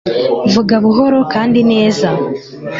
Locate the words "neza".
1.71-2.09